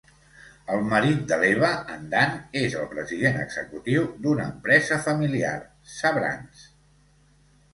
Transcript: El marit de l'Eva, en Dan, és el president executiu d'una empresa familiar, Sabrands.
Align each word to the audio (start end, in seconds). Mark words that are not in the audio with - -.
El 0.75 0.79
marit 0.93 1.19
de 1.31 1.37
l'Eva, 1.41 1.69
en 1.95 2.07
Dan, 2.13 2.33
és 2.61 2.77
el 2.79 2.87
president 2.93 3.37
executiu 3.43 4.09
d'una 4.25 4.49
empresa 4.55 4.99
familiar, 5.05 5.55
Sabrands. 5.99 6.67